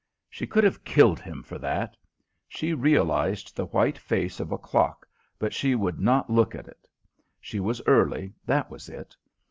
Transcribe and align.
She 0.31 0.47
could 0.47 0.63
have 0.63 0.83
killed 0.83 1.19
him 1.19 1.43
for 1.43 1.59
that! 1.59 1.95
She 2.47 2.73
realised 2.73 3.55
the 3.55 3.67
white 3.67 3.99
face 3.99 4.39
of 4.39 4.51
a 4.51 4.57
clock, 4.57 5.05
but 5.37 5.53
she 5.53 5.75
would 5.75 5.99
not 5.99 6.27
look 6.27 6.55
at 6.55 6.67
it. 6.67 6.87
She 7.39 7.59
was 7.59 7.83
early, 7.85 8.33
that 8.47 8.71
was 8.71 8.89
it. 8.89 9.15